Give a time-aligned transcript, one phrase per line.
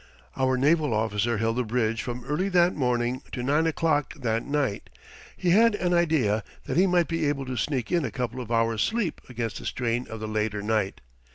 [0.35, 4.89] Our naval officer held the bridge from early that morning to nine o'clock that night.
[5.37, 8.51] He had an idea that he might be able to sneak in a couple of
[8.51, 11.01] hours' sleep against the strain of the later night.